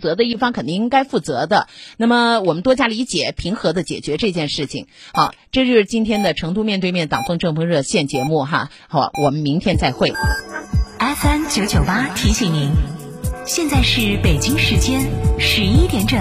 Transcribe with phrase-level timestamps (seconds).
[0.00, 1.68] 责的一方肯定应该负责的。
[1.96, 4.88] 那么我们多加理解，平和的解决这件事情。
[5.12, 8.70] 好，这就是今天的成都面对面党风政风热线节目哈。
[8.88, 10.12] 好，我们明天再会。
[10.98, 12.70] FM 九九八提醒您，
[13.46, 15.00] 现在是北京时间
[15.38, 16.18] 十一点整。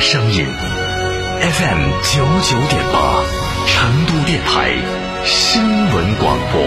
[0.00, 0.44] 声音
[1.40, 3.24] FM 九九点八，
[3.66, 4.70] 成都电台
[5.24, 6.62] 新闻广播。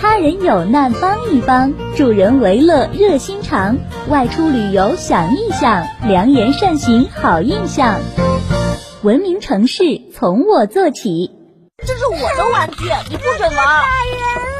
[0.00, 3.76] 他人有难帮一帮，助人为乐热心肠。
[4.08, 8.00] 外出旅游想一想，良言善行好印象。
[9.02, 9.82] 文明城市
[10.14, 11.30] 从我做起。
[11.78, 14.59] 这是我的玩具，你不准玩。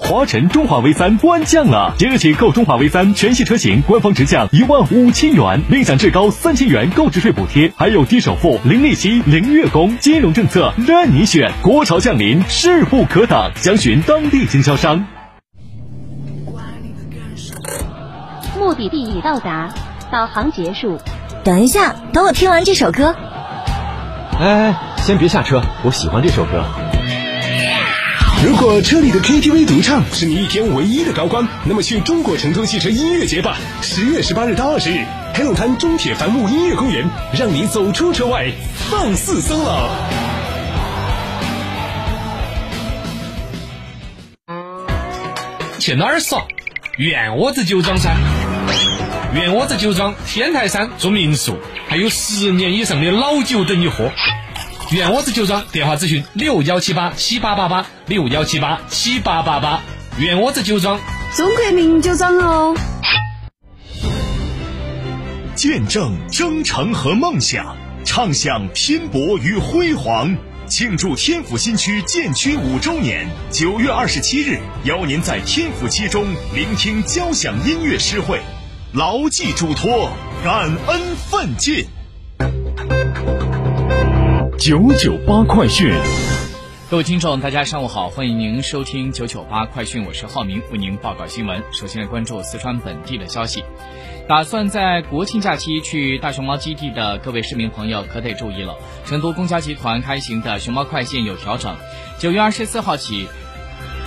[0.00, 11.52] 华晨中华 V 三官降了，即日起购中华 V 三全系车型，官方直降一万五千元，另享最高三千元购置税补贴，还有低首付、零利息、零月供，金融政策任你选。
[11.62, 13.50] 国潮降临，势不可挡。
[13.56, 15.04] 详询当地经销商。
[18.56, 19.68] 目的地已到达，
[20.12, 20.98] 导航结束。
[21.42, 23.16] 等一下，等我听完这首歌。
[24.38, 26.64] 哎，先别下车，我喜欢这首歌。
[28.44, 33.56] 如果车里的 KTV 独唱是你一天唯一的高光，那么去中国成都汽车音乐节吧！
[33.82, 37.04] 十月十八日到二十日，黑龙滩中铁帆木音乐公园，
[37.36, 38.52] 让你走出车外，
[38.90, 39.90] 放肆松了。
[45.80, 46.44] 去哪儿耍？
[46.96, 48.16] 院窝子酒庄噻！
[49.34, 54.12] 院窝子酒庄天台山住民宿，还有十年以上的老酒等你喝。
[54.90, 59.82] 院窝子酒庄电话咨询六幺七八七八八八六幺七八七八八八。
[60.18, 60.98] 院窝子酒庄，
[61.36, 62.74] 中国名酒庄哦。
[65.54, 70.34] 见证征程和梦想，畅享拼搏与辉煌。
[70.66, 78.40] 庆祝天府新区建区五周年，九月二十七日，邀您在天府七中聆听交响音乐诗会，
[78.94, 80.10] 牢记嘱托，
[80.42, 81.00] 感恩
[81.30, 81.86] 奋进。
[84.58, 85.88] 九九八快讯，
[86.90, 91.62] 各位听众，大家上午好，欢迎您收听九九八快讯，我是浩明，为您报告新闻。
[91.70, 93.62] 首先来关注四川本地的消息。
[94.28, 98.74] 打算在国庆假期去大熊猫基地的各位市民朋友可得注意了，
[99.06, 101.76] 成都公交集团开行的熊猫快线有调整，
[102.18, 103.28] 九月二十四号起。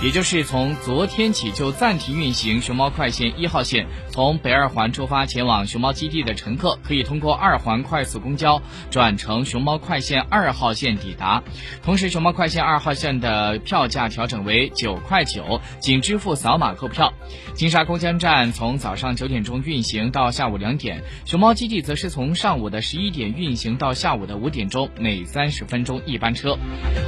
[0.02, 8.60] 也就是从昨天起就暂停运行熊猫快线一号线，从北二环出发前往熊猫基地的乘客可以通过二环快速公交
[8.90, 11.44] 转乘熊猫快线二号线抵达。
[11.84, 17.14] 同时，熊猫快线二号线的票价调整为九块九，仅支付扫码购票。
[17.54, 26.58] 金沙公交站从早上九点钟运行到下午两点，熊猫基地则是从上午的十一点运行到下午的五点钟，每三十分钟一班车。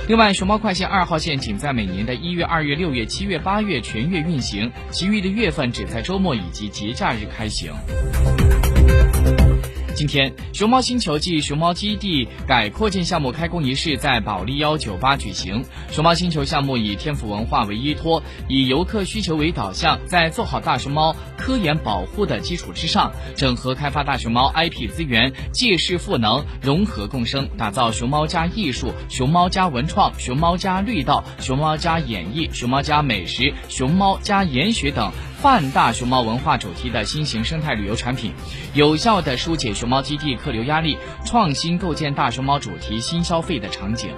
[0.06, 2.83] 另外，熊猫快线二号线仅在每年的一月、二月、六。
[2.84, 7.72] 六月、七月、八月全月运行，其余的月份只在周末以及节假日开行。
[9.94, 15.64] 今天，熊猫星球暨熊猫基地改扩建项目开工仪式在保利幺九八举行。
[15.92, 35.12] 熊猫星球项目以天府文化为依托，以游客需求为导向，在做好大熊猫科研保护的基础之上，整合开发大熊猫 IP 资源，借势赋能，融合共生，打造熊猫加艺术、熊猫加文创、熊猫加绿道、熊猫加演绎、熊猫加美食、熊猫加研学等。
[35.44, 38.32] 泛大熊猫文化主题的新型生态旅游产品，
[38.72, 40.96] 有效的疏解熊猫基地客流压力，
[41.26, 44.08] 创新构建大熊猫主题新消费的场景。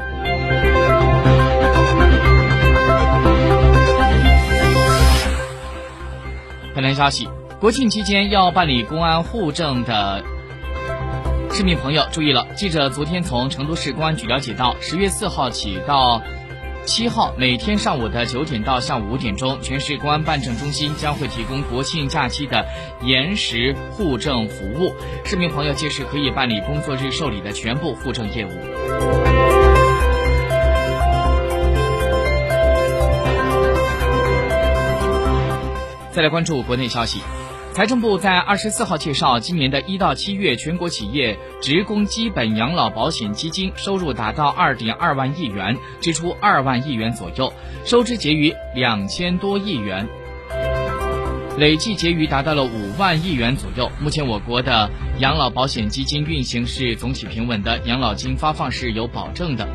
[6.76, 7.28] 本台消息：
[7.58, 10.22] 国庆期间要办理公安户证的
[11.50, 16.22] 市民朋友注意了，记者昨天从成都市公安局了解到，十月四号起到。
[16.86, 22.64] 七号每天上午的九点到下午五点钟，全市公安办证中心将会提供国庆假期的
[23.02, 24.94] 延时户证服务，
[25.24, 28.50] 市民朋友届时可以办理工作日受理的全部户证业务。
[36.12, 37.20] 再来关注国内消息。
[37.76, 47.52] 财政部在二十四号介绍，今年的一到七月，全国企业职工基本养老保险基金收入达到二点二万亿元，支出二万亿元左右，
[47.84, 50.08] 收支结余两千多亿元，
[51.58, 53.92] 累计结余达到了五万亿元左右。
[54.00, 59.68] 目前我国的养老保险基金运行是总体平稳的，养老金发放是有保证的。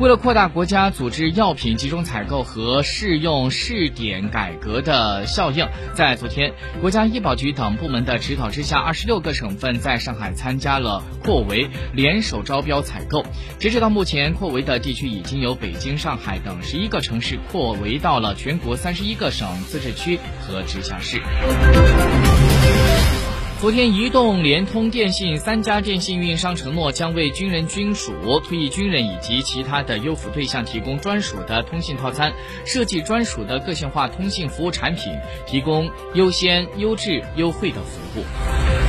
[0.00, 13.24] 为了扩大国家组织药品集中采购和试用试点改革的效应，在昨天，国家医保局等部门的指导之下，二十六个省份在上海参加了扩围联手招标采购。
[13.60, 21.22] 截止到目前，扩围的地区已经由北京、上海等十一个城市扩围到了全国三十一个省、自治区和直辖市。
[23.60, 32.34] 昨天，移动、联通、电信三家电信运营商承诺，将为军人、军属、退役军人以及其他的优抚对象提供专属的通信套餐，
[32.66, 35.14] 设计专属的个性化通信服务产品，
[35.46, 38.83] 提供优先、优质、优惠的服务。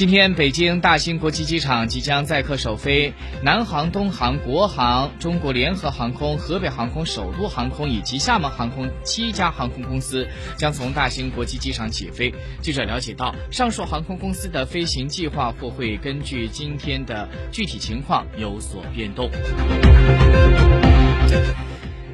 [0.00, 3.12] 今天，北京大兴国际机场即将载客首飞，
[3.42, 10.26] 南航、东航、国航、中国联合航空、河北航空、首都航空以及厦门航空七家航空公司
[10.56, 12.34] 将从大兴国际机场起飞。
[12.62, 19.30] 记者了解到，上述航空公司的飞行计划或会根据今天的具体情况有所变动。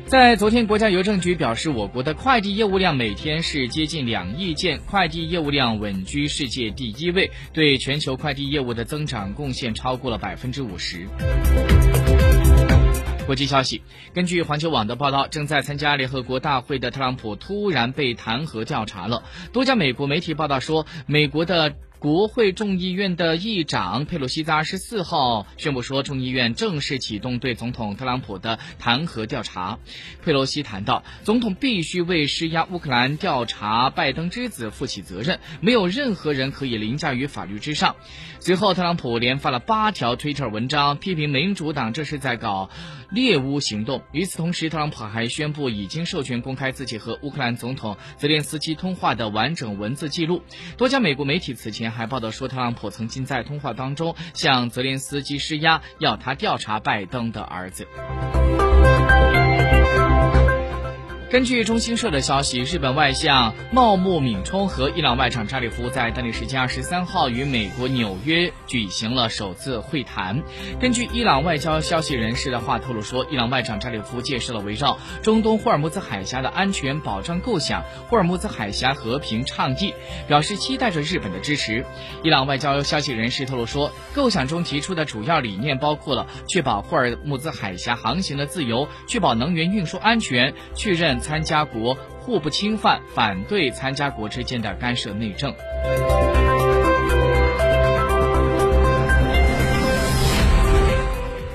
[0.06, 11.08] 在昨天，国家邮政局表示，我国的快递业务量每天是接近两亿件，快递业务量稳居世界第一位，对全球快递业务的增长贡献超过了百分之五十。
[13.26, 13.82] 国际消息，
[14.14, 19.24] 根据环球网的报道，正在参加联合国大会的特朗普突然被弹劾调查了。
[19.52, 21.74] 多家美国媒体报道说，美国的。
[22.06, 29.80] 国会众议院的议长佩洛西在二十四号宣布说，众议院正式启动对总统特朗普的弹劾调查。
[30.24, 37.96] 佩洛西谈到，总统必须为施压乌克兰调查拜登之子负起责任，没有任何人可以凌驾于法律之上。
[38.38, 42.70] 随后，特朗普连发了八条推特文章，批评民主党这是在搞
[43.10, 44.04] 猎巫行动。
[44.12, 50.44] 与此同时，特朗普还宣布已经授权公开自己和乌克兰总统泽连斯基通话的完整文字记录。
[50.76, 51.95] 多家美国媒体此前。
[51.96, 57.88] 还报道说，特朗普曾经在通话当中向泽连斯基施压，要他调查拜登的儿子。
[61.28, 70.40] 根据中新社的消息，日本外相茂木敏充和伊朗外长扎里夫在当地时间二十三号与美国纽约举行了首次会谈。
[70.78, 79.94] 根据伊朗外交消息人士的话透露说，伊朗外长扎里夫介绍了围绕中东霍尔木兹海峡的安全保障构想、霍尔木兹海峡和平倡议，
[80.28, 81.84] 表示期待着日本的支持。
[82.22, 91.15] 伊朗外交消息人士透露说，构想中提出的主要理念包括了确保霍尔木兹海峡航行的自由，确保能源运输安全，确认。
[91.20, 95.54] 参加国互不侵犯，反对参加国之间的干涉内政。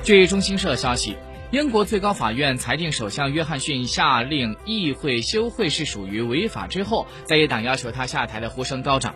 [0.02, 1.16] 据中新社消息，
[1.52, 9.14] 英国最高法院裁定首相约翰逊下令议会休会是属于违法之后，在野党要求他下台的呼声高涨。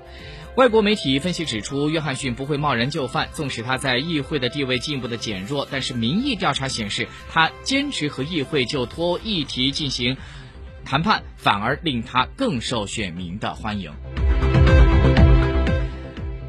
[0.56, 10.16] 外国媒体分析指出，约翰逊不会贸然就范，纵使他在议会的地位进一步的减弱，但是民意调查显示，他坚持和议会就脱议题进行。
[10.82, 13.92] 谈判反而令他更受选民的欢迎。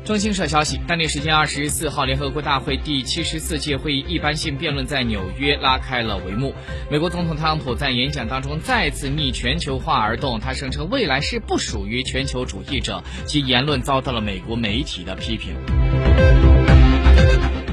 [0.07, 6.55] 中新社消息，当地时间二十四号，联合国大会第七十四届会议一般性辩论在纽约拉开了帷幕。
[6.89, 15.53] 美国总统特朗普在演讲当中再次逆全球化而动，他声称未来是不属于全球主义者，其言论遭到了美国媒体的批评。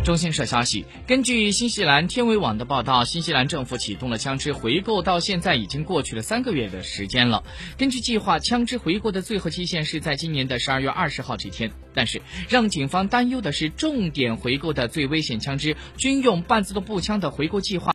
[0.04, 7.42] 中新社消息，根据新西兰天维网的报道，新西兰政府启动了枪支回购，到现在已经过去了三个月的时间了。
[7.78, 11.73] 根据计划，枪支回购的最后期限是在今年的十二月二十号这天。
[11.96, 17.82] 但是，让警方担忧的是，重点回购的最危险枪支军用半自动步枪的回购计划。